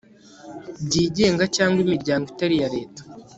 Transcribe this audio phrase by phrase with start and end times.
[0.85, 3.01] byigenga cyangwa imiryango itari iya leta